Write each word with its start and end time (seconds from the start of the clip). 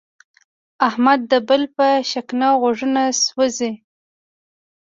احمد 0.87 1.19
د 1.31 1.33
بل 1.47 1.61
په 1.75 1.87
شکنه 2.11 2.49
غوږونه 2.59 3.01
سوزي. 3.23 3.71